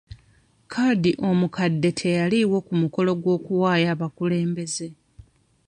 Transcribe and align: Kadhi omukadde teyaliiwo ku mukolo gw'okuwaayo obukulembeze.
Kadhi 0.73 1.11
omukadde 1.29 1.89
teyaliiwo 1.99 2.57
ku 2.65 2.73
mukolo 2.81 3.11
gw'okuwaayo 3.21 3.87
obukulembeze. 3.95 4.87